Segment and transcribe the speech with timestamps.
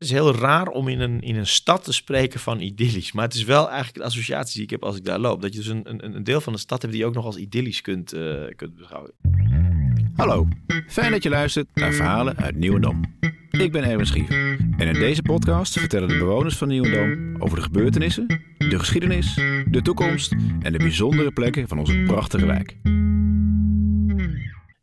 [0.00, 3.12] Het is heel raar om in een, in een stad te spreken van idyllisch.
[3.12, 5.42] Maar het is wel eigenlijk de associatie die ik heb als ik daar loop.
[5.42, 7.24] Dat je dus een, een, een deel van de stad hebt die je ook nog
[7.24, 9.12] als idyllisch kunt, uh, kunt beschouwen.
[10.16, 10.48] Hallo,
[10.88, 13.00] fijn dat je luistert naar verhalen uit Nieuwendam.
[13.50, 17.62] Ik ben Erwin Schiever en in deze podcast vertellen de bewoners van Nieuwendam over de
[17.62, 18.26] gebeurtenissen,
[18.58, 19.34] de geschiedenis,
[19.66, 22.76] de toekomst en de bijzondere plekken van onze prachtige wijk.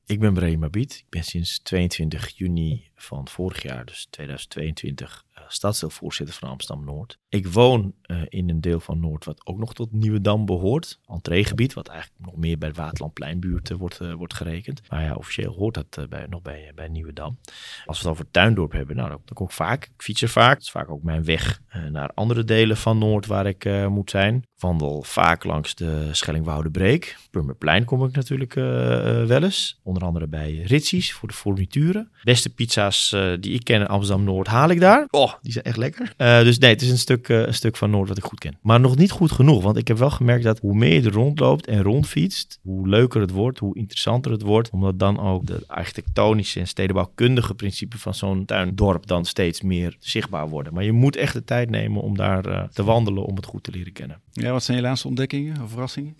[0.09, 0.93] Ik ben Brahim Abid.
[0.93, 7.17] Ik ben sinds 22 juni van vorig jaar, dus 2022, stadsdeelvoorzitter van Amsterdam-Noord.
[7.29, 10.99] Ik woon uh, in een deel van Noord wat ook nog tot Nieuwedam behoort.
[11.05, 14.81] Entreegebied, wat eigenlijk nog meer bij de Waterlandpleinbuurt wordt, uh, wordt gerekend.
[14.89, 17.37] Maar ja, officieel hoort dat bij, nog bij, bij Nieuwedam.
[17.85, 19.83] Als we het over Tuindorp hebben, nou, dan, kom ik vaak.
[19.83, 20.53] Ik fiets er vaak.
[20.53, 24.35] Het is vaak ook mijn weg naar andere delen van Noord waar ik moet zijn.
[24.35, 26.99] Ik wandel vaak langs de Schellingwoude
[27.31, 29.79] Purmerplein kom ik natuurlijk wel eens.
[29.83, 32.11] Onder andere bij Ritzies voor de fournituren.
[32.23, 35.05] Beste pizza's die ik ken in Amsterdam-Noord haal ik daar.
[35.09, 36.13] Oh, die zijn echt lekker.
[36.17, 38.39] Uh, dus nee, het is een stuk, uh, een stuk van Noord wat ik goed
[38.39, 38.57] ken.
[38.61, 41.13] Maar nog niet goed genoeg, want ik heb wel gemerkt dat hoe meer je er
[41.13, 44.69] rondloopt en rondfietst, hoe leuker het wordt, hoe interessanter het wordt.
[44.69, 50.49] Omdat dan ook de architectonische en stedenbouwkundige principes van zo'n tuindorp dan steeds meer zichtbaar
[50.49, 50.73] worden.
[50.73, 53.63] Maar je moet echt de tijd nemen om daar uh, te wandelen om het goed
[53.63, 54.21] te leren kennen.
[54.31, 56.15] Ja, wat zijn je laatste ontdekkingen of verrassingen?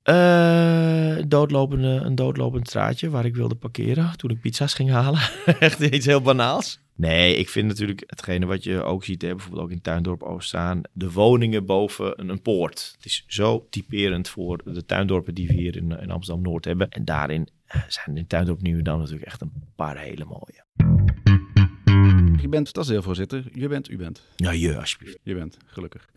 [1.29, 5.19] doodlopende, een doodlopend straatje waar ik wilde parkeren toen ik pizza's ging halen.
[5.59, 6.79] echt iets heel banaals.
[6.97, 10.47] Nee, ik vind natuurlijk hetgene wat je ook ziet, hè, bijvoorbeeld ook in Tuindorp Oost
[10.47, 12.93] staan, de woningen boven een, een, poort.
[12.95, 16.89] Het is zo typerend voor de tuindorpen die we hier in, in Amsterdam-Noord hebben.
[16.89, 20.65] En daarin uh, zijn in Tuindorp Nieuwedam natuurlijk echt een paar hele mooie.
[22.41, 23.45] Je bent stadsdeelvoorzitter.
[23.53, 24.23] Je bent, u bent.
[24.35, 25.17] Ja, je alsjeblieft.
[25.23, 26.09] Je bent, gelukkig.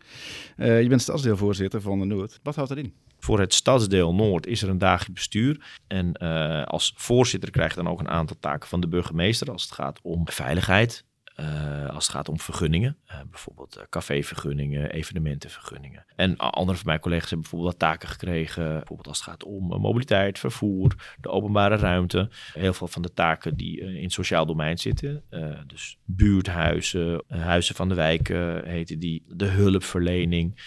[0.57, 2.39] Uh, je bent stadsdeelvoorzitter van de Noord.
[2.43, 2.93] Wat houdt dat in?
[3.21, 5.79] Voor het stadsdeel Noord is er een dagje bestuur.
[5.87, 9.63] En uh, als voorzitter krijg je dan ook een aantal taken van de burgemeester als
[9.63, 11.05] het gaat om veiligheid.
[11.39, 16.05] Uh, als het gaat om vergunningen, uh, bijvoorbeeld cafévergunningen, evenementenvergunningen.
[16.15, 20.39] En andere van mijn collega's hebben bijvoorbeeld taken gekregen, bijvoorbeeld als het gaat om mobiliteit,
[20.39, 22.29] vervoer, de openbare ruimte.
[22.53, 25.23] Heel veel van de taken die in het sociaal domein zitten,
[25.67, 30.59] dus buurthuizen, huizen van de wijken heten die, de hulpverlening.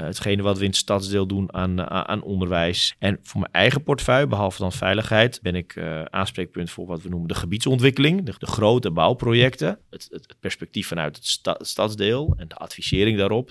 [0.00, 2.94] Uh, hetgene wat we in het stadsdeel doen aan, uh, aan onderwijs.
[2.98, 7.08] En voor mijn eigen portefeuille, behalve dan veiligheid, ben ik uh, aanspreekpunt voor wat we
[7.08, 8.22] noemen de gebiedsontwikkeling.
[8.22, 9.78] De, grote bouwprojecten.
[9.90, 13.50] Het, het, perspectief vanuit het, stadsdeel en de advisering daarop.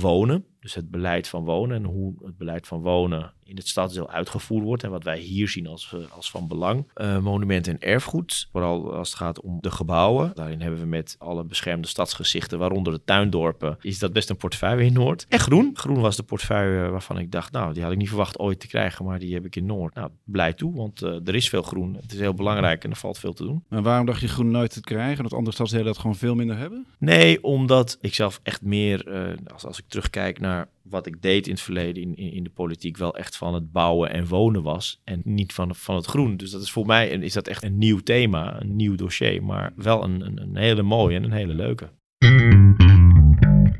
[0.00, 0.44] wonen.
[0.66, 4.64] Dus het beleid van wonen en hoe het beleid van wonen in het stadsdeel uitgevoerd
[4.64, 4.82] wordt.
[4.82, 6.86] En wat wij hier zien als, als van belang.
[6.96, 8.48] Uh, monumenten en erfgoed.
[8.52, 10.32] Vooral als het gaat om de gebouwen.
[10.34, 14.84] Daarin hebben we met alle beschermde stadsgezichten, waaronder de tuindorpen, is dat best een portefeuille
[14.84, 15.26] in Noord.
[15.28, 15.70] En groen.
[15.74, 18.66] Groen was de portefeuille waarvan ik dacht, nou, die had ik niet verwacht ooit te
[18.66, 19.94] krijgen, maar die heb ik in Noord.
[19.94, 21.96] Nou, blij toe, want uh, er is veel groen.
[22.00, 23.64] Het is heel belangrijk en er valt veel te doen.
[23.68, 25.22] En waarom dacht je groen nooit te krijgen?
[25.22, 26.86] Dat andere stadsdelen dat gewoon veel minder hebben?
[26.98, 31.46] Nee, omdat ik zelf echt meer, uh, als, als ik terugkijk naar wat ik deed
[31.46, 34.62] in het verleden in, in, in, de politiek wel echt van het bouwen en wonen
[34.62, 36.36] was en niet van, van het groen.
[36.36, 39.72] Dus dat is voor mij is dat echt een nieuw thema, een nieuw dossier, maar
[39.76, 41.88] wel een, een, een hele mooie en een hele leuke.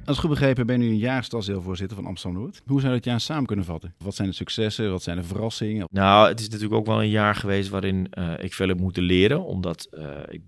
[0.04, 2.62] Als goed begrepen ben u een jaar stadsdeelvoorzitter van Amsterdam-Noord.
[2.66, 3.94] Hoe zou je dat jaar samen kunnen vatten?
[3.98, 4.90] Wat zijn de successen?
[4.90, 5.88] Wat zijn de verrassingen?
[5.90, 9.02] Nou, het is natuurlijk ook wel een jaar geweest waarin uh, ik veel heb moeten
[9.02, 9.44] leren.
[9.44, 10.42] Omdat uh, ik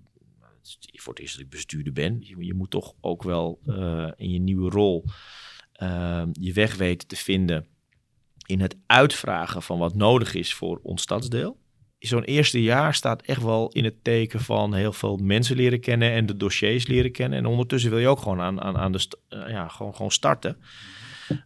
[0.93, 2.17] voor het eerst dat ik bestuurder ben.
[2.19, 5.05] Je, je moet toch ook wel uh, in je nieuwe rol
[5.83, 7.65] uh, je weg weten te vinden
[8.45, 11.57] in het uitvragen van wat nodig is voor ons stadsdeel.
[11.99, 16.11] Zo'n eerste jaar staat echt wel in het teken van heel veel mensen leren kennen
[16.11, 17.39] en de dossiers leren kennen.
[17.39, 20.57] En ondertussen wil je ook gewoon aan, aan, aan de uh, ja, gewoon, gewoon starten.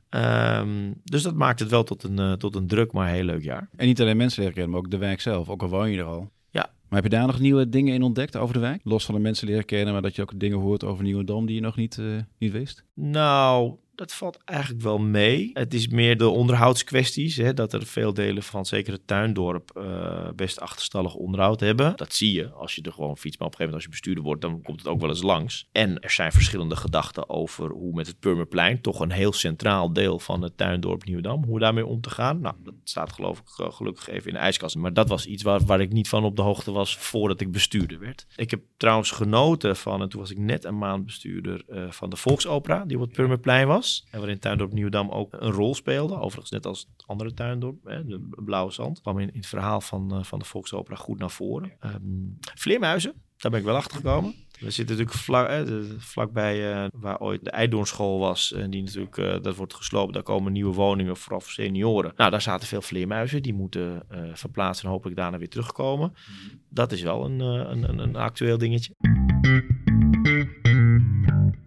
[0.09, 3.43] Um, dus dat maakt het wel tot een, uh, tot een druk, maar heel leuk
[3.43, 3.69] jaar.
[3.75, 5.97] En niet alleen mensen leren kennen, maar ook de wijk zelf, ook al woon je
[5.97, 6.31] er al.
[6.49, 6.71] Ja.
[6.89, 8.81] Maar heb je daar nog nieuwe dingen in ontdekt over de wijk?
[8.83, 11.55] Los van de mensen leren kennen, maar dat je ook dingen hoort over Nieuwendam die
[11.55, 12.83] je nog niet, uh, niet wist?
[12.93, 15.49] Nou, dat valt eigenlijk wel mee.
[15.53, 17.37] Het is meer de onderhoudskwesties.
[17.37, 21.95] Hè, dat er veel delen van zeker het tuindorp uh, best achterstallig onderhoud hebben.
[21.95, 23.39] Dat zie je als je er gewoon fietst.
[23.39, 25.21] Maar op een gegeven moment als je bestuurder wordt, dan komt het ook wel eens
[25.21, 25.67] langs.
[25.71, 30.19] En er zijn verschillende gedachten over hoe met het Purmerplein, toch een heel centraal deel
[30.19, 32.41] van het tuindorp Nieuwdam, hoe daarmee om te gaan.
[32.41, 34.75] Nou, dat staat geloof ik uh, gelukkig even in de ijskast.
[34.75, 37.51] Maar dat was iets waar, waar ik niet van op de hoogte was voordat ik
[37.51, 38.25] bestuurder werd.
[38.35, 42.09] Ik heb trouwens genoten van, en toen was ik net een maand bestuurder, uh, van
[42.09, 43.82] de Volksopera, die op het Purmerplein was.
[44.11, 46.15] En waarin Tuindorp Nieuwdam ook een rol speelde.
[46.15, 49.01] Overigens net als het andere Tuindorp, hè, de Blauwe Zand.
[49.01, 51.71] kwam in, in het verhaal van, uh, van de Volksopera goed naar voren.
[51.85, 54.35] Um, Vleermuizen, daar ben ik wel achter gekomen.
[54.59, 58.53] We zitten natuurlijk vlak, eh, de, vlakbij uh, waar ooit de Eidoornschool was.
[58.53, 60.13] En die natuurlijk, uh, dat wordt gesloopt.
[60.13, 62.13] Daar komen nieuwe woningen, vooral voor senioren.
[62.15, 63.41] Nou, daar zaten veel vleermuizen.
[63.41, 66.09] Die moeten uh, verplaatsen en hopelijk daarna weer terugkomen.
[66.09, 66.59] Mm.
[66.69, 68.93] Dat is wel een, een, een, een actueel dingetje.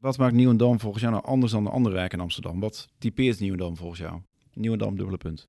[0.06, 2.60] Wat maakt Nieuwendam volgens jou nou anders dan de andere wijken in Amsterdam?
[2.60, 4.20] Wat typeert Nieuwendam volgens jou?
[4.52, 5.48] Nieuwendam, dubbele punt.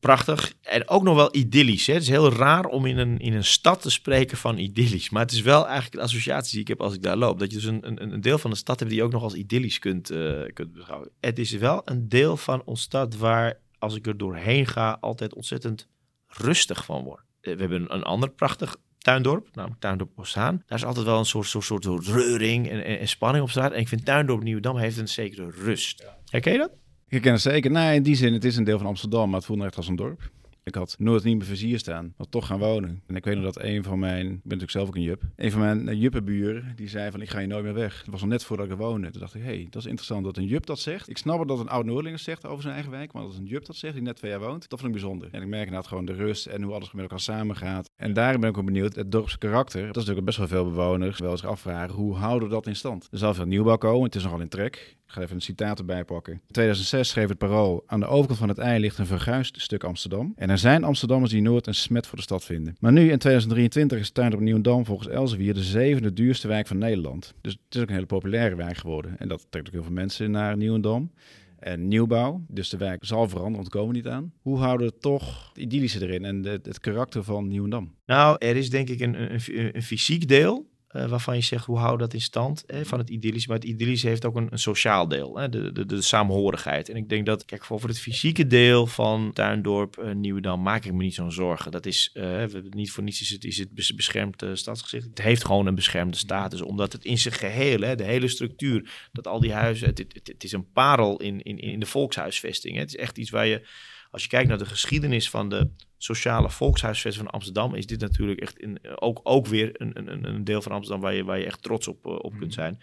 [0.00, 0.54] Prachtig.
[0.60, 1.86] En ook nog wel idyllisch.
[1.86, 1.92] Hè?
[1.92, 5.10] Het is heel raar om in een, in een stad te spreken van idyllisch.
[5.10, 7.38] Maar het is wel eigenlijk de associatie die ik heb als ik daar loop.
[7.38, 9.22] Dat je dus een, een, een deel van de stad hebt die je ook nog
[9.22, 11.10] als idyllisch kunt, uh, kunt beschouwen.
[11.20, 15.34] Het is wel een deel van ons stad waar, als ik er doorheen ga, altijd
[15.34, 15.88] ontzettend
[16.26, 17.22] rustig van word.
[17.40, 18.76] Eh, we hebben een ander prachtig
[19.08, 20.62] Tuindorp, namelijk Tuindorp Ossaan.
[20.66, 23.50] Daar is altijd wel een soort, soort, soort, soort reuring en, en, en, spanning op
[23.50, 23.72] straat.
[23.72, 26.06] En ik vind Tuindorp Nieuwedam heeft een zekere rust.
[26.30, 26.70] Herken je dat?
[27.08, 27.70] Ik ken het zeker.
[27.70, 29.88] Nee, in die zin, het is een deel van Amsterdam, maar het voelt echt als
[29.88, 30.30] een dorp.
[30.68, 33.02] Ik had nooit niet meer vizier staan, maar toch gaan wonen.
[33.06, 35.22] En ik weet nog dat een van mijn, ik ben natuurlijk zelf ook een jup,
[35.36, 38.02] een van mijn eh, juppenburen, die zei van ik ga hier nooit meer weg.
[38.02, 39.10] Dat was al net voordat ik er woonde.
[39.10, 41.08] Toen dacht ik, hé, hey, dat is interessant dat een jup dat zegt.
[41.08, 43.64] Ik snap dat een oud Noorderlinger zegt over zijn eigen wijk, maar dat een jup
[43.64, 45.28] dat zegt die net twee jaar woont, dat vind ik bijzonder.
[45.32, 47.90] En ik merk inderdaad gewoon de rust en hoe alles met elkaar samengaat.
[47.96, 49.80] En daarin ben ik ook benieuwd, het dorpse karakter.
[49.80, 52.76] Dat is natuurlijk best wel veel bewoners wel eens afvragen, hoe houden we dat in
[52.76, 53.08] stand?
[53.10, 54.96] Er zal veel nieuwbouw komen, het is nogal in trek.
[55.08, 56.32] Ik ga even een citaat erbij pakken.
[56.32, 57.82] In 2006 schreef het Parool...
[57.86, 60.32] Aan de overkant van het ei ligt een verguisd stuk Amsterdam.
[60.36, 62.76] En er zijn Amsterdammers die Noord een smet voor de stad vinden.
[62.80, 66.78] Maar nu in 2023 is Tuin op Nieuwendam volgens Elsevier de zevende duurste wijk van
[66.78, 67.34] Nederland.
[67.40, 69.18] Dus het is ook een hele populaire wijk geworden.
[69.18, 71.10] En dat trekt ook heel veel mensen naar Nieuwendam.
[71.58, 74.32] En nieuwbouw, dus de wijk zal veranderen, ontkomen niet aan.
[74.42, 77.94] Hoe houden we toch het idyllische erin en de, het karakter van Nieuwendam?
[78.06, 81.78] Nou, er is denk ik een, een, een fysiek deel uh, waarvan je zegt, hoe
[81.78, 83.48] hou dat in stand hè, van het idyllische.
[83.48, 86.88] Maar het idyllische heeft ook een, een sociaal deel, hè, de, de, de samenhorigheid.
[86.88, 90.92] En ik denk dat, kijk, voor het fysieke deel van Tuindorp, uh, Nieuwedam, maak ik
[90.92, 91.70] me niet zo'n zorgen.
[91.70, 95.06] Dat is, uh, we niet voor niets is het, is het beschermd stadsgezicht.
[95.06, 99.08] Het heeft gewoon een beschermde status, omdat het in zijn geheel, hè, de hele structuur,
[99.12, 102.74] dat al die huizen, het, het, het is een parel in, in, in de volkshuisvesting.
[102.74, 102.80] Hè.
[102.80, 103.66] Het is echt iets waar je
[104.10, 108.40] als je kijkt naar de geschiedenis van de sociale volkshuisvesting van Amsterdam, is dit natuurlijk
[108.40, 111.44] echt in, ook, ook weer een, een, een deel van Amsterdam waar je, waar je
[111.44, 112.60] echt trots op, eh, op kunt mhm.
[112.60, 112.78] zijn.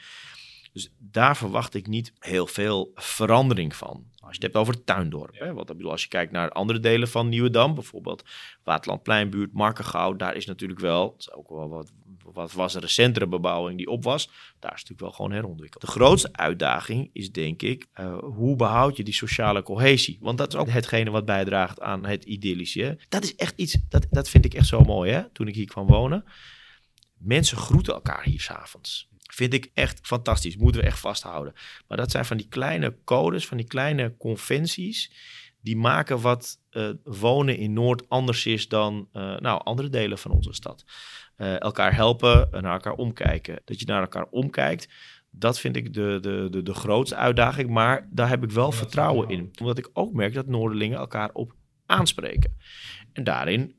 [0.73, 4.05] Dus daar verwacht ik niet heel veel verandering van.
[4.25, 5.39] Als je het hebt over het tuindorp.
[5.39, 5.53] Hè?
[5.53, 8.23] Want bedoel, als je kijkt naar andere delen van Nieuwedam, bijvoorbeeld
[8.63, 11.91] Waterlandpleinbuurt, Markengouw, daar is natuurlijk wel, ook wel wat,
[12.33, 14.25] wat was er recentere bebouwing die op was,
[14.59, 15.83] daar is natuurlijk wel gewoon herontwikkeld.
[15.83, 20.17] De grootste uitdaging is denk ik, uh, hoe behoud je die sociale cohesie?
[20.21, 22.99] Want dat is ook hetgene wat bijdraagt aan het idyllische.
[23.09, 25.65] Dat is echt iets, dat, dat vind ik echt zo mooi hè, toen ik hier
[25.67, 26.23] kwam wonen.
[27.17, 29.09] Mensen groeten elkaar hier s'avonds.
[29.33, 30.57] Vind ik echt fantastisch.
[30.57, 31.53] Moeten we echt vasthouden.
[31.87, 35.11] Maar dat zijn van die kleine codes, van die kleine conventies.
[35.61, 40.31] Die maken wat uh, wonen in Noord anders is dan uh, nou, andere delen van
[40.31, 40.85] onze stad.
[41.37, 43.61] Uh, elkaar helpen, naar elkaar omkijken.
[43.65, 44.89] Dat je naar elkaar omkijkt.
[45.29, 47.69] Dat vind ik de, de, de, de grootste uitdaging.
[47.69, 49.51] Maar daar heb ik wel vertrouwen in.
[49.59, 51.55] Omdat ik ook merk dat Noorderlingen elkaar op
[51.85, 52.57] aanspreken.
[53.13, 53.75] En daarin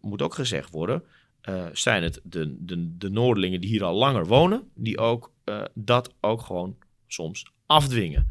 [0.00, 1.04] moet ook gezegd worden
[1.48, 5.62] uh, zijn het de, de, de Noordelingen die hier al langer wonen, die ook uh,
[5.74, 8.28] dat ook gewoon soms afdwingen.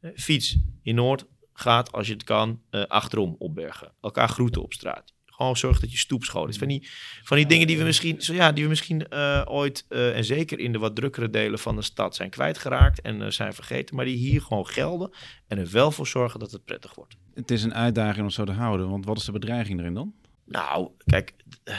[0.00, 3.92] Uh, fiets in Noord gaat, als je het kan, achterom opbergen.
[4.00, 5.14] Elkaar groeten op straat.
[5.24, 6.58] Gewoon zorg dat je stoep schoon is.
[6.58, 6.88] Van die,
[7.22, 9.14] van die dingen die we misschien, zo ja, die we misschien
[9.48, 13.54] ooit, en zeker in de wat drukkere delen van de stad, zijn kwijtgeraakt en zijn
[13.54, 13.96] vergeten.
[13.96, 15.10] Maar die hier gewoon gelden
[15.46, 17.16] en er wel voor zorgen dat het prettig wordt.
[17.34, 20.14] Het is een uitdaging om zo te houden, want wat is de bedreiging erin dan?
[20.46, 21.34] Nou, kijk,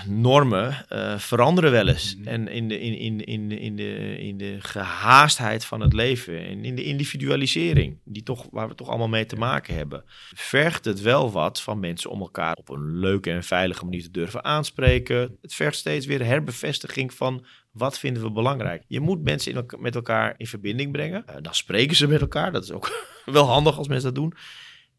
[0.05, 2.15] normen uh, veranderen wel eens.
[2.15, 2.27] Mhm.
[2.27, 6.65] En in de, in, in, in, in, de, in de gehaastheid van het leven en
[6.65, 10.03] in de individualisering, die toch, waar we toch allemaal mee te maken hebben,
[10.35, 14.11] vergt het wel wat van mensen om elkaar op een leuke en veilige manier te
[14.11, 15.37] durven aanspreken.
[15.41, 18.83] Het vergt steeds weer herbevestiging van wat vinden we belangrijk.
[18.87, 21.25] Je moet mensen in, met elkaar in verbinding brengen.
[21.29, 22.51] Uh, dan spreken ze met elkaar.
[22.51, 22.91] Dat is ook
[23.25, 24.33] wel handig als mensen dat doen.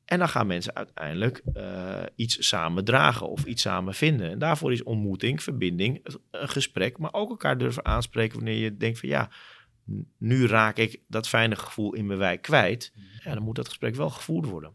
[0.08, 4.30] En dan gaan mensen uiteindelijk uh, iets samen dragen of iets samen vinden.
[4.30, 8.98] En daarvoor is ontmoeting, verbinding, een gesprek, maar ook elkaar durven aanspreken wanneer je denkt
[8.98, 9.30] van ja,
[10.18, 12.92] nu raak ik dat fijne gevoel in mijn wijk kwijt.
[12.94, 13.28] Mhm.
[13.28, 14.72] Ja, dan moet dat gesprek wel gevoerd worden.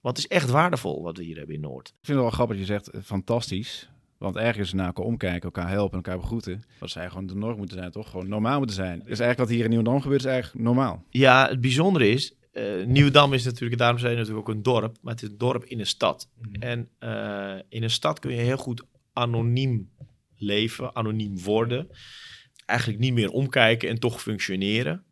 [0.00, 1.88] Want het is echt waardevol wat we hier hebben in Noord.
[1.88, 3.90] Ik vind het wel grappig dat je zegt, eh, fantastisch.
[4.18, 6.62] Want ergens naar elkaar omkijken, elkaar helpen, elkaar begroeten.
[6.78, 8.10] Dat zou gewoon de norm moeten zijn, toch?
[8.10, 8.98] Gewoon normaal moeten zijn.
[8.98, 11.04] Dus eigenlijk wat hier in Nieuw-Norm gebeurt, is eigenlijk normaal.
[11.10, 15.12] Ja, het bijzondere is, uh, Nieuwedam is natuurlijk, daarom zijn natuurlijk ook een dorp, maar
[15.12, 16.30] het is een dorp in een stad.
[16.40, 16.62] Mhm.
[16.62, 19.90] En uh, in een stad kun je heel goed anoniem
[20.36, 21.88] leven, anoniem worden.
[22.66, 25.04] Eigenlijk niet meer omkijken en toch functioneren.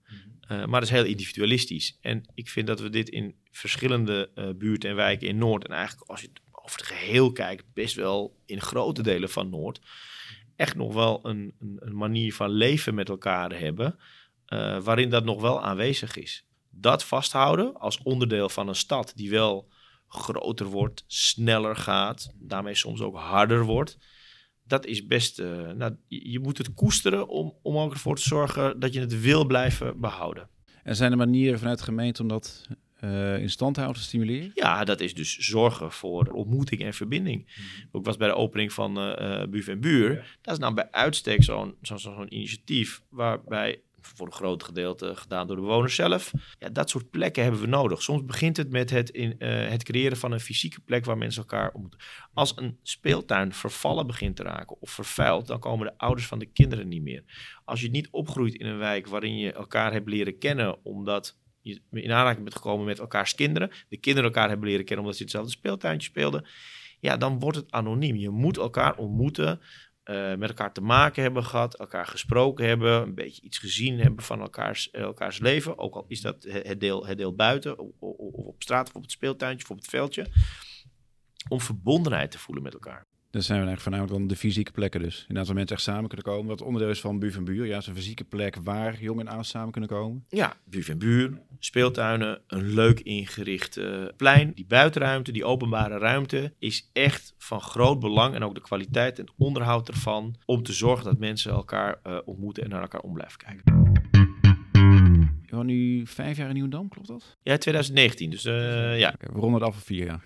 [0.50, 1.98] Uh, maar dat is heel individualistisch.
[2.00, 6.10] En ik vind dat we dit in verschillende buurten en wijken in Noord, en eigenlijk
[6.10, 9.80] als je het over het geheel kijkt, best wel in grote delen van Noord,
[10.56, 13.98] echt nog wel een, een, een manier van leven met elkaar hebben,
[14.82, 19.68] waarin dat nog wel aanwezig is dat vasthouden als onderdeel van een stad die wel
[20.08, 23.98] groter wordt, sneller gaat, daarmee soms ook harder wordt.
[24.64, 28.80] dat is best, uh, nou, je moet het koesteren om, om ook ervoor te zorgen
[28.80, 30.48] dat je het wil blijven behouden.
[30.82, 32.68] En zijn er manieren vanuit de gemeente om dat
[33.00, 34.50] uh, in stand houden, te stimuleren?
[34.54, 37.38] Ja, dat is dus zorgen voor ontmoeting en verbinding.
[37.38, 38.00] Mm.
[38.00, 40.38] Ik was bij de opening van uh, Buur en Buur.
[40.42, 45.46] Dat is nou bij uitstek zo'n zo'n zo'n initiatief waarbij voor een groot gedeelte gedaan
[45.46, 46.32] door de bewoners zelf.
[46.58, 48.02] Ja, dat soort plekken hebben we nodig.
[48.02, 51.42] Soms begint het met het, in, uh, het creëren van een fysieke plek waar mensen
[51.42, 52.00] elkaar ontmoeten.
[52.34, 56.46] Als een speeltuin vervallen begint te raken of vervuild, dan komen de ouders van de
[56.46, 57.24] kinderen niet meer.
[57.64, 61.80] Als je niet opgroeit in een wijk waarin je elkaar hebt leren kennen, omdat je
[61.90, 65.22] in aanraking bent gekomen met elkaars kinderen, de kinderen elkaar hebben leren kennen omdat ze
[65.22, 66.46] hetzelfde speeltuintje speelden,
[67.00, 68.16] ja, dan wordt het anoniem.
[68.16, 69.60] Je moet elkaar ontmoeten
[70.10, 74.24] uh, met elkaar te maken hebben gehad, elkaar gesproken hebben, een beetje iets gezien hebben
[74.24, 75.78] van elkaars, eh, elkaars leven.
[75.78, 79.02] Ook al is dat het deel, het deel buiten, of, of op straat, of op
[79.02, 80.26] het speeltuintje, of op het veldje.
[81.48, 83.07] Om verbondenheid te voelen met elkaar.
[83.30, 85.20] Dan zijn we eigenlijk voornamelijk dan de fysieke plekken dus.
[85.20, 86.46] Inderdaad, waar mensen echt samen kunnen komen.
[86.46, 87.66] Wat onderdeel is van Buur van Buur.
[87.66, 90.24] Ja, is een fysieke plek waar jong en oud samen kunnen komen.
[90.28, 94.52] Ja, Buur van Buur, speeltuinen, een leuk ingerichte plein.
[94.54, 98.34] Die buitenruimte, die openbare ruimte is echt van groot belang.
[98.34, 100.36] En ook de kwaliteit en het onderhoud ervan.
[100.44, 103.92] Om te zorgen dat mensen elkaar uh, ontmoeten en naar elkaar om blijven kijken.
[105.42, 107.36] Je woont nu vijf jaar in Nieuwendam, klopt dat?
[107.42, 108.30] Ja, 2019.
[108.30, 109.12] Dus uh, ja.
[109.14, 110.22] Okay, we ronden het af voor vier jaar.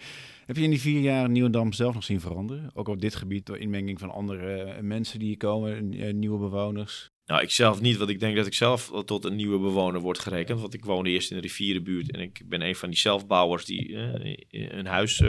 [0.52, 2.70] Heb je in die vier jaar Nieuwendam zelf nog zien veranderen?
[2.74, 7.10] Ook op dit gebied door inmenging van andere eh, mensen die komen, uh, nieuwe bewoners?
[7.26, 10.18] Nou, ik zelf niet, want ik denk dat ik zelf tot een nieuwe bewoner word
[10.18, 10.60] gerekend.
[10.60, 13.88] Want ik woonde eerst in de rivierenbuurt en ik ben een van die zelfbouwers die
[13.88, 15.22] uh, een huis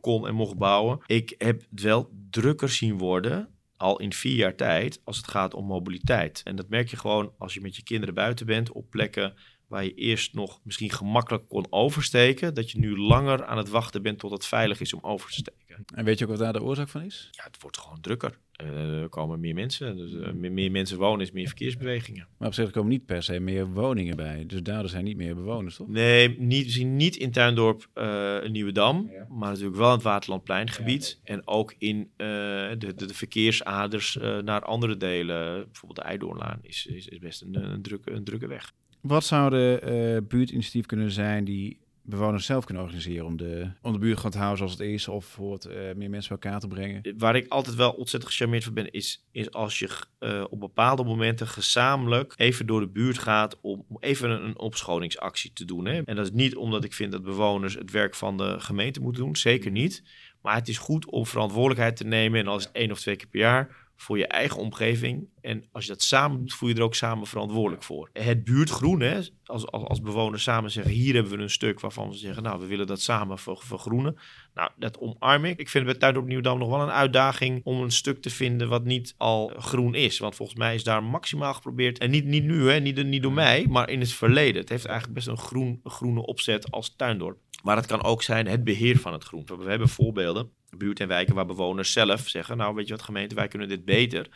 [0.00, 1.00] kon en mocht bouwen.
[1.06, 5.54] Ik heb het wel drukker zien worden al in vier jaar tijd als het gaat
[5.54, 6.40] om mobiliteit.
[6.44, 9.34] En dat merk je gewoon als je met je kinderen buiten bent op plekken
[9.70, 14.02] waar je eerst nog misschien gemakkelijk kon oversteken, dat je nu langer aan het wachten
[14.02, 15.84] bent tot het veilig is om over te steken.
[15.94, 17.28] En weet je ook wat daar de oorzaak van is?
[17.30, 18.38] Ja, het wordt gewoon drukker.
[18.62, 19.96] Uh, er komen meer mensen.
[19.96, 22.26] Dus uh, meer, meer, mensen wonen is meer verkeersbewegingen.
[22.38, 24.46] Maar op zich er komen niet per se meer woningen bij.
[24.46, 25.88] Dus daardoor zijn niet meer bewoners, toch?
[25.88, 29.10] Nee, niet, we zien niet in Tuindorp uh, een nieuwe dam.
[29.10, 29.26] Ja.
[29.28, 31.20] Maar natuurlijk wel in het Waterlandpleingebied.
[31.24, 35.64] Ja, en ook in de, de, de, verkeersaders naar andere delen.
[35.64, 38.72] Bijvoorbeeld de Eidoornlaan is, is, is best een, een, drukke, een drukke weg.
[39.00, 43.98] Wat zouden uh, buurtinitiatief kunnen zijn die bewoners zelf kunnen organiseren om de, om de
[43.98, 46.60] buurt gewoon te houden zoals het is of voor het, uh, meer mensen bij elkaar
[46.60, 47.14] te brengen?
[47.18, 49.88] Waar ik altijd wel ontzettend gecharmeerd van ben, is, is als je
[50.20, 54.58] uh, op bepaalde momenten gezamenlijk even door de buurt gaat om, om even een, een
[54.58, 55.86] opschoningsactie te doen.
[55.86, 56.02] Hè?
[56.02, 59.22] En dat is niet omdat ik vind dat bewoners het werk van de gemeente moeten
[59.22, 60.02] doen, zeker niet.
[60.42, 63.28] Maar het is goed om verantwoordelijkheid te nemen en als het één of twee keer
[63.28, 65.28] per jaar voor je eigen omgeving.
[65.40, 68.10] En als je dat samen doet, voel je er ook samen verantwoordelijk voor.
[68.12, 72.08] Het buurtgroen, hè, als, als, als bewoners samen zeggen, hier hebben we een stuk waarvan
[72.08, 74.16] we zeggen, nou, we willen dat samen vergroenen.
[74.54, 75.58] Nou, dat omarm ik.
[75.58, 78.30] Ik vind het bij Tuin op Nieuwdam nog wel een uitdaging om een stuk te
[78.30, 80.18] vinden wat niet al groen is.
[80.18, 83.32] Want volgens mij is daar maximaal geprobeerd, en niet, niet nu, hè, niet, niet door
[83.32, 84.60] mij, maar in het verleden.
[84.60, 87.38] Het heeft eigenlijk best een groen, groene opzet als tuindorp.
[87.62, 89.44] Maar het kan ook zijn het beheer van het groen.
[89.46, 93.34] We hebben voorbeelden buurt en wijken waar bewoners zelf zeggen: Nou, weet je wat, gemeente,
[93.34, 94.28] wij kunnen dit beter.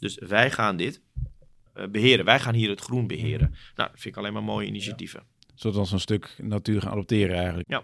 [0.00, 1.00] Dus wij gaan dit
[1.76, 2.24] uh, beheren.
[2.24, 3.48] Wij gaan hier het groen beheren.
[3.50, 5.22] Nou, dat vind ik alleen maar mooie initiatieven.
[5.54, 7.68] Zodat als een stuk natuur gaan adopteren eigenlijk.
[7.68, 7.82] Ja.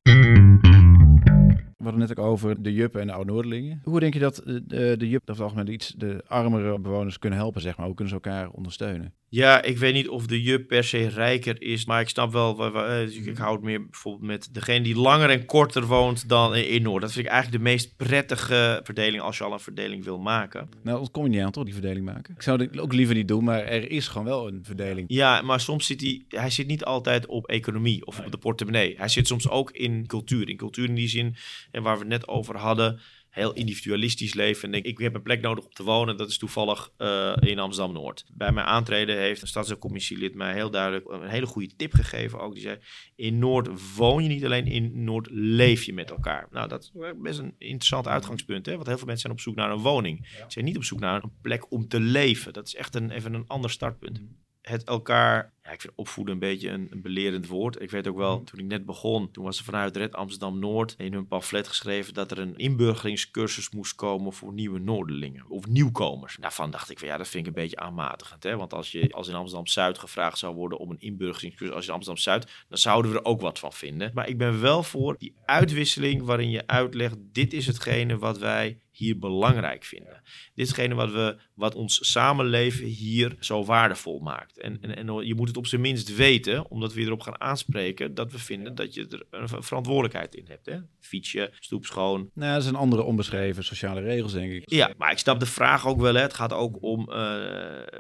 [1.89, 3.81] Hadden net ook over de Juppen en de Oud-Noordelingen.
[3.85, 7.39] Hoe denk je dat de, de, de Jup, of het iets de armere bewoners kunnen
[7.39, 7.87] helpen, zeg maar?
[7.87, 9.13] Hoe kunnen ze elkaar ondersteunen?
[9.31, 12.57] Ja, ik weet niet of de Jup per se rijker is, maar ik snap wel,
[12.57, 16.83] dus ik hou het meer bijvoorbeeld met degene die langer en korter woont dan in
[16.83, 17.03] Noord.
[17.03, 20.69] Dat vind ik eigenlijk de meest prettige verdeling als je al een verdeling wil maken.
[20.83, 22.35] Nou, dat kom je niet aan toch, die verdeling maken?
[22.35, 25.07] Ik zou het ook liever niet doen, maar er is gewoon wel een verdeling.
[25.09, 28.95] Ja, maar soms zit hij, hij zit niet altijd op economie of op de portemonnee.
[28.97, 30.49] Hij zit soms ook in cultuur.
[30.49, 31.37] In cultuur in die zin,
[31.79, 34.63] en waar we het net over hadden, heel individualistisch leven.
[34.65, 36.17] En denk, ik heb een plek nodig om te wonen.
[36.17, 38.25] Dat is toevallig uh, in Amsterdam-Noord.
[38.33, 42.41] Bij mijn aantreden heeft een stadscommissielid mij heel duidelijk een hele goede tip gegeven.
[42.41, 42.79] Ook die zei,
[43.17, 46.49] in Noord woon je niet alleen, in Noord leef je met elkaar.
[46.51, 46.93] Nou, dat is
[47.23, 48.67] best een interessant uitgangspunt.
[48.67, 48.75] Hè?
[48.75, 50.27] Want heel veel mensen zijn op zoek naar een woning.
[50.27, 52.53] Ze zijn niet op zoek naar een plek om te leven.
[52.53, 54.21] Dat is echt een, even een ander startpunt.
[54.63, 57.81] Het elkaar ja, ik vind opvoeden een beetje een, een, belerend woord.
[57.81, 58.45] Ik weet ook wel, mhm.
[58.45, 62.15] toen ik net begon, toen was er vanuit Red Amsterdam Noord in hun pamflet geschreven
[62.15, 66.37] dat er een inburgeringscursus moest komen voor nieuwe Noorderlingen of nieuwkomers.
[66.41, 68.43] Daarvan dacht ik van ja, dat vind ik een beetje aanmatigend.
[68.43, 68.57] Hè?
[68.57, 71.93] Want als je als in Amsterdam Zuid gevraagd zou worden om een inburgeringscursus als in
[71.93, 74.11] Amsterdam Zuid, dan zouden we er ook wat van vinden.
[74.15, 78.79] Maar ik ben wel voor die uitwisseling waarin je uitlegt: dit is hetgene wat wij
[78.99, 80.23] hier belangrijk vinden.
[80.55, 84.59] Dit is hetgene wat, we, wat ons samenleven hier zo waardevol maakt.
[84.59, 87.41] En, en, en je moet het op zijn minst weten, omdat we je erop gaan
[87.41, 90.67] aanspreken, dat we vinden dat je er een verantwoordelijkheid in hebt.
[90.67, 90.79] Hè?
[91.01, 92.31] Fietsje, stoep schoon.
[92.35, 94.71] Nou, dat zijn andere onbeschreven sociale regels, denk ik.
[94.71, 96.15] Ja, maar ik snap de vraag ook wel.
[96.15, 96.21] Hè.
[96.21, 97.37] Het gaat ook om uh,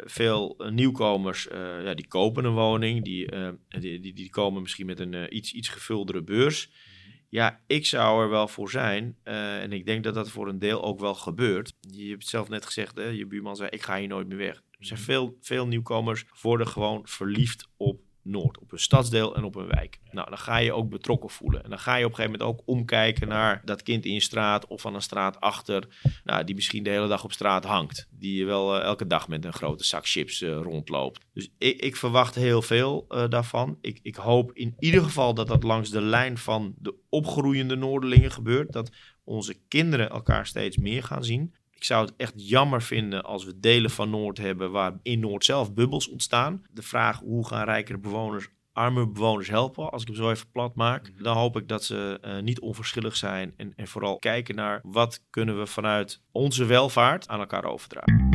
[0.05, 4.87] veel nieuwkomers, uh, ja, die kopen een woning, die, uh, die, die, die, komen misschien
[4.87, 6.71] met een iets, iets gevuldere beurs.
[7.31, 9.17] Ja, ik zou er wel voor zijn.
[9.25, 11.75] Uh, en ik denk dat dat voor een deel ook wel gebeurt.
[11.81, 14.63] Je hebt zelf net gezegd, hè, je buurman zei, ik ga hier nooit meer weg.
[14.79, 19.55] Er zijn veel, veel nieuwkomers worden gewoon verliefd op Noord, op een stadsdeel en op
[19.55, 19.99] een wijk.
[20.11, 21.65] Nou, dan ga je ook betrokken voelen.
[21.65, 24.21] En dan ga je op een gegeven moment ook omkijken naar dat kind in je
[24.21, 25.89] straat of van een straat achter,
[26.25, 28.09] nou, die misschien de hele dag op straat hangt.
[28.11, 31.21] Die wel uh, elke dag met een grote zak chips uh, rondloopt.
[31.33, 33.79] Dus ik, ik, verwacht heel veel uh, daarvan.
[33.81, 38.31] Ik, ik hoop in ieder geval dat dat langs de lijn van de opgroeiende Noorderlingen
[38.31, 38.73] gebeurt.
[38.73, 38.91] Dat
[39.25, 41.55] onze kinderen elkaar steeds meer gaan zien.
[41.79, 45.45] Ik zou het echt jammer vinden als we delen van Noord hebben waar in Noord
[45.45, 46.63] zelf bubbels ontstaan.
[46.71, 50.75] De vraag hoe gaan rijkere bewoners arme bewoners helpen, als ik hem zo even plat
[50.75, 54.81] maak, dan hoop ik dat ze uh, niet onverschillig zijn en, en vooral kijken naar
[54.83, 58.29] wat kunnen we vanuit onze welvaart aan elkaar overdragen.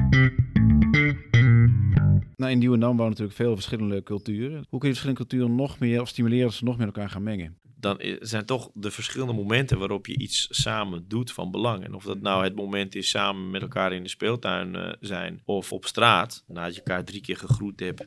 [2.35, 4.65] Nou, in Nieuwendam wonen natuurlijk veel verschillende culturen.
[4.69, 7.23] Hoe kun je verschillende culturen nog meer of stimuleren dat ze nog meer elkaar gaan
[7.23, 7.57] mengen?
[7.83, 11.83] Dan zijn toch de verschillende momenten waarop je iets samen doet van belang.
[11.83, 15.41] En of dat nou het moment is samen met elkaar in de speeltuin uh, zijn
[15.45, 18.03] of op straat, nadat je elkaar drie keer gegroet hebt,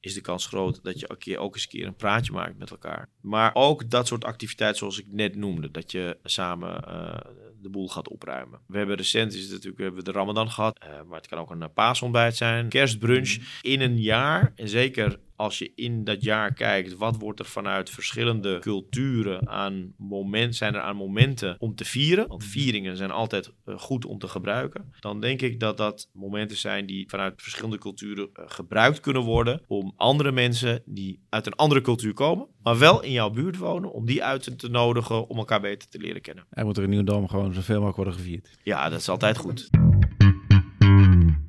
[0.00, 2.58] is de kans groot dat je ook, keer, ook eens een keer een praatje maakt
[2.58, 3.08] met elkaar.
[3.20, 7.16] Maar ook dat soort activiteiten zoals ik net noemde, dat je samen uh,
[7.60, 8.60] de boel gaat opruimen.
[8.66, 11.38] We hebben recent is het natuurlijk we hebben de Ramadan gehad, uh, maar het kan
[11.38, 13.38] ook een paasontbijt zijn, kerstbrunch.
[13.60, 17.90] In een jaar, en zeker als je in dat jaar kijkt, wat wordt er vanuit
[17.90, 22.28] verschillende culturen aan moment, zijn er aan momenten om te vieren?
[22.28, 24.92] Want vieringen zijn altijd uh, goed om te gebruiken.
[25.00, 29.62] Dan denk ik dat dat momenten zijn die vanuit verschillende culturen uh, gebruikt kunnen worden
[29.66, 33.92] om andere mensen die uit een andere cultuur komen, maar wel in jouw buurt wonen,
[33.92, 36.44] om die uit te nodigen om elkaar beter te leren kennen.
[36.50, 38.58] Er moet er in Nieuwdam gewoon zoveel mogelijk worden gevierd.
[38.62, 39.91] Ja, dat is altijd goed.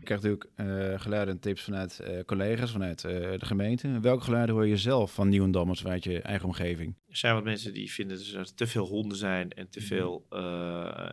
[0.03, 3.99] Je krijgt natuurlijk uh, geluiden en tips vanuit uh, collega's, vanuit uh, de gemeente.
[3.99, 6.95] Welke geluiden hoor je zelf van Nieuwendammers vanuit je eigen omgeving?
[7.09, 10.25] Er zijn wat mensen die vinden dat er te veel honden zijn en te veel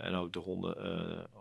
[0.01, 0.77] en ook de honden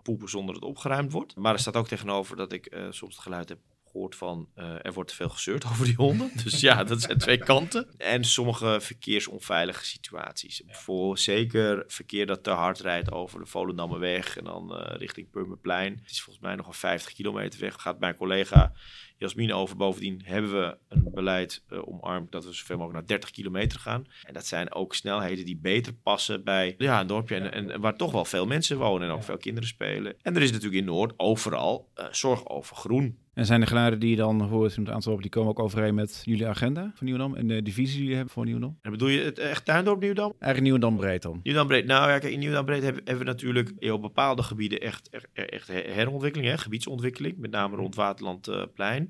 [0.04, 1.36] poepen zonder dat het opgeruimd wordt.
[1.36, 3.60] Maar er staat ook tegenover dat ik soms het geluid heb
[4.00, 6.32] gehoord van uh, er wordt te veel gezeurd over die honden.
[6.44, 7.88] Dus ja, dat zijn twee kanten.
[7.98, 10.62] En sommige verkeersonveilige situaties.
[10.68, 16.00] Voor zeker verkeer dat te hard rijdt over de Volendammerweg en dan uh, richting Purmerplein.
[16.02, 17.82] Het is volgens mij nog een 50 kilometer weg.
[17.82, 18.74] Gaat mijn collega
[19.20, 19.78] Jasmine over.
[19.78, 24.06] Bovendien hebben we een beleid uh, omarmd dat we zoveel mogelijk naar 30 kilometer gaan.
[24.24, 27.96] En dat zijn ook snelheden die beter passen bij ja, een dorpje en, en waar
[27.96, 30.16] toch wel veel mensen wonen en ook veel kinderen spelen.
[30.22, 33.18] En er is natuurlijk in Noord overal uh, zorg over groen.
[33.40, 35.96] En zijn de geluiden die je dan hoort in het aantal die komen ook overeen
[35.96, 38.78] met jullie agenda van Nieuwdam en de divisie die jullie hebben voor Nieuwdam?
[38.82, 40.34] En bedoel je het echt tuindorp Nieuwdam?
[40.40, 41.40] Eigenlijk Nieuwdam breed dan.
[41.44, 41.86] Nieuwdam breed.
[41.86, 45.28] Nou ja, kijk, in Nieuwdam breed hebben, hebben we natuurlijk op bepaalde gebieden echt, echt,
[45.34, 49.09] echt herontwikkeling, hè, gebiedsontwikkeling, met name rond Waterlandplein.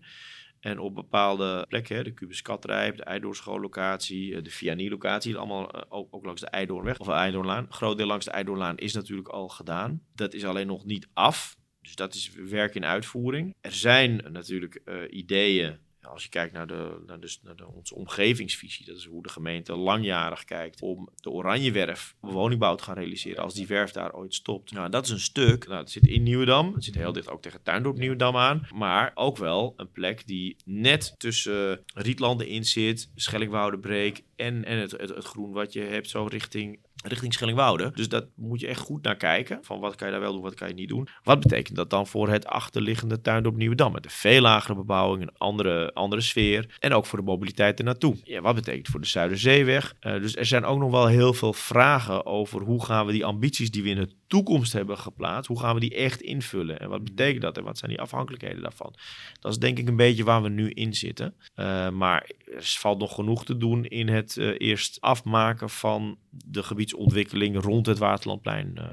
[0.60, 6.42] En op bepaalde plekken, de Cubus Katrijp, de Eidoorschoollocatie, de Vianie-locatie, allemaal uh, ook, langs
[6.42, 7.08] de Eidoornweg of.
[7.08, 10.02] Een groot deel langs de Eidoorlaan is natuurlijk al gedaan.
[10.16, 11.58] Dat is alleen nog niet af.
[11.82, 13.56] Dus dat is werk in uitvoering.
[13.62, 15.78] Er zijn natuurlijk uh, ideeën
[16.10, 19.30] als je kijkt naar, de, naar, de, naar de, onze omgevingsvisie, dat is hoe de
[19.30, 24.34] gemeente langjarig kijkt om de Oranjewerf woningbouw te gaan realiseren als die werf daar ooit
[24.34, 24.72] stopt.
[24.72, 27.42] Nou, dat is een stuk, nou, dat zit in Nieuwedam, het zit heel dicht ook
[27.42, 33.10] tegen Tuindorp Nieuwedam aan, maar ook wel een plek die net tussen Rietlanden in zit,
[33.16, 37.92] Schellingwoudenbreek en, en het, het, het groen wat je hebt zo richting richting Schellingwoude.
[37.96, 39.60] Dus dat moet je echt goed naar kijken.
[39.62, 41.08] Van wat kan je daar wel doen, wat kan je niet doen.
[41.24, 43.92] Wat betekent dat dan voor het achterliggende tuindorp Nieuwedam?
[43.92, 46.78] Met een veel lagere bebouwing, een andere, andere sfeer.
[46.80, 48.16] En ook voor de mobiliteit ernaartoe.
[48.24, 49.96] Ja, wat betekent voor de Zuiderzeeweg?
[50.02, 53.26] Uh, dus er zijn ook nog wel heel veel vragen over hoe gaan we die
[53.26, 56.80] ambities die we in de toekomst hebben geplaatst, hoe gaan we die echt invullen?
[56.80, 57.58] En wat betekent dat?
[57.58, 58.94] En wat zijn die afhankelijkheden daarvan?
[59.40, 61.34] Dat is denk ik een beetje waar we nu in zitten.
[61.56, 66.64] Uh, maar er valt nog genoeg te doen in het uh, eerst afmaken van de
[66.64, 68.74] gebiedsontwikkeling rond het Waterlandplein.
[68.78, 68.84] Uh.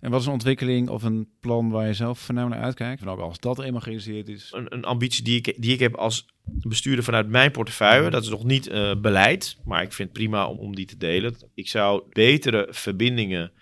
[0.00, 3.02] En wat is een ontwikkeling of een plan waar je zelf voornamelijk naar uitkijkt?
[3.02, 4.52] Van ook als dat eenmaal gerealiseerd is.
[4.54, 8.10] Een, een, ambitie die ik, die ik heb als bestuurder vanuit mijn portefeuille.
[8.10, 11.36] Dat is nog niet beleid, maar ik vind het prima om, om die te delen.
[11.54, 13.52] Ik zou betere verbindingen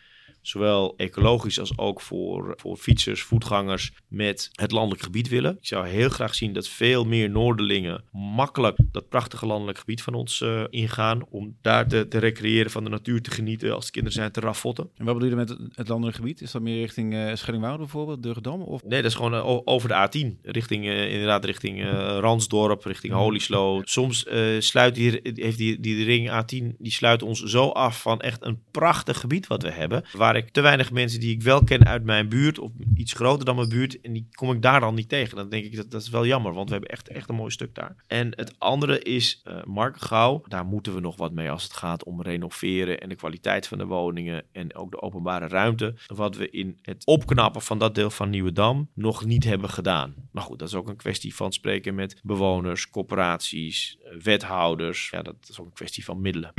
[0.48, 5.56] zowel ecologisch als ook voor, voor fietsers, voetgangers met het landelijk gebied willen.
[5.60, 10.14] Ik zou heel graag zien dat veel meer Noorderlingen makkelijk dat prachtige landelijk gebied van
[10.14, 11.26] ons uh, ingaan.
[11.30, 14.40] Om daar te, te, recreëren, van de natuur te genieten als de kinderen zijn te
[14.40, 14.90] raffotten.
[14.96, 16.40] En wat bedoel je met het landelijk gebied?
[16.40, 18.62] Is dat meer richting uh, Schellingwoude bijvoorbeeld, Durgedam?
[18.62, 18.82] Of?
[18.82, 20.40] Nee, dat is gewoon uh, over de A10.
[20.42, 21.84] Richting, inderdaad richting
[22.20, 23.12] Ransdorp, richting.
[23.12, 23.90] Holysloot.
[23.90, 24.26] Soms
[24.58, 28.62] sluit hier, heeft die, die ring A10, die sluit ons zo af van echt een
[28.70, 30.04] prachtig gebied wat we hebben.
[30.12, 33.56] Waar te weinig mensen die ik wel ken uit mijn buurt, of iets groter dan
[33.56, 35.36] mijn buurt, en die kom ik daar dan niet tegen.
[35.36, 37.50] Dan denk ik dat dat is wel jammer, want we hebben echt, echt een mooi
[37.50, 37.96] stuk daar.
[38.06, 40.34] En het andere is uh.
[40.48, 43.78] Daar moeten we nog wat mee als het gaat om renoveren en de kwaliteit van
[43.78, 45.94] de woningen en ook de openbare ruimte.
[46.06, 50.14] Wat we in het opknappen van dat deel van Nieuwedam nog niet hebben gedaan.
[50.32, 55.08] Maar goed, dat is ook een kwestie van spreken met bewoners, corporaties, eh, wethouders.
[55.10, 56.52] Ja, dat is ook een kwestie van middelen.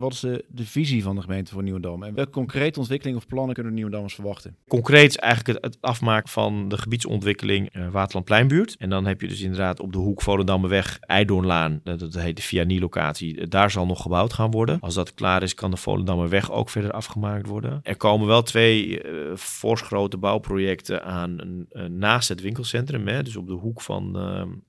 [0.00, 2.02] Wat is de, visie van de gemeente voor Nieuwendam?
[2.02, 4.56] En welke concrete ontwikkeling of plannen kunnen Nieuwendammers verwachten?
[4.68, 8.76] Concreet is eigenlijk het, afmaken van de gebiedsontwikkeling uh, Waterland-Pleinbuurt.
[8.78, 12.42] En dan heb je dus inderdaad op de hoek Volendammerweg, Eidoornlaan, dat, dat heet de
[12.42, 13.48] Vianie-locatie.
[13.48, 14.80] Daar zal nog gebouwd gaan worden.
[14.80, 17.80] Als dat klaar is, kan de Volendammerweg ook verder afgemaakt worden.
[17.82, 19.02] Er komen wel twee
[19.36, 23.08] fors grote bouwprojecten aan naast het winkelcentrum.
[23.08, 24.18] Hè, dus op de hoek van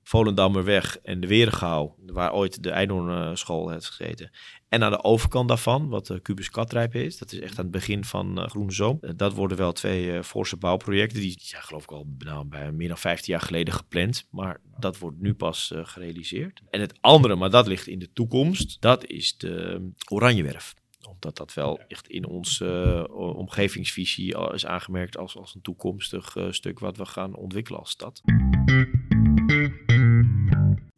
[0.02, 4.30] Volendammerweg en de Weregouw, waar ooit de Eidoorn-school heeft gezeten.
[4.72, 7.72] En aan de overkant daarvan, wat de Cubus Katrijp is, dat is echt aan het
[7.72, 8.98] begin van uh, Groene Zoom.
[9.00, 11.20] Uh, dat worden wel twee uh, forse bouwprojecten.
[11.20, 14.26] Die ja, geloof ik al nou, bij meer dan 15 jaar geleden gepland.
[14.30, 16.62] Maar dat wordt nu pas gerealiseerd.
[16.70, 20.74] En het andere, maar dat ligt in de toekomst, dat is de Oranjewerf
[21.08, 26.96] omdat dat wel echt in onze omgevingsvisie is aangemerkt als, als een toekomstig stuk wat
[26.96, 28.20] we gaan ontwikkelen als stad.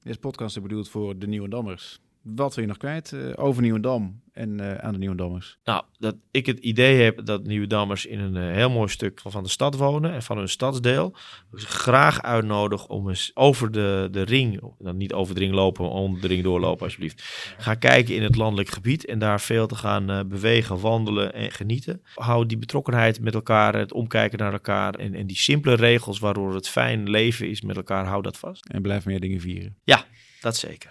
[0.01, 2.01] Deze podcast is bedoeld voor de Nieuwe Dammers.
[2.25, 5.59] Wat wil je nog kwijt uh, over Nieuwendam en uh, aan de Nieuwendammers?
[5.65, 9.31] Nou, dat ik het idee heb dat Nieuwendammers in een uh, heel mooi stuk van,
[9.31, 11.17] van de stad wonen en van hun stadsdeel.
[11.55, 15.85] Ze graag uitnodig om eens over de, de ring, dan niet over de ring lopen,
[15.85, 17.23] maar onder de ring doorlopen alsjeblieft.
[17.59, 22.03] Ga kijken in het landelijk gebied en daar veel te gaan bewegen, wandelen en genieten.
[22.15, 26.55] Hou die betrokkenheid met elkaar, het omkijken naar elkaar en, en die simpele regels waardoor
[26.55, 28.67] het fijn leven is met elkaar, hou dat vast.
[28.67, 29.77] En blijf meer dingen vieren.
[29.85, 30.05] Ja,
[30.41, 30.89] dat zeker.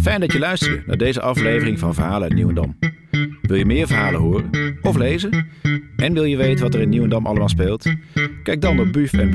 [0.00, 2.76] Fijn dat je luisterde naar deze aflevering van Verhalen uit Nieuwendam.
[3.42, 4.50] Wil je meer verhalen horen
[4.82, 5.46] of lezen?
[5.96, 7.94] En wil je weten wat er in Nieuwendam allemaal speelt?
[8.42, 9.30] Kijk dan op buf en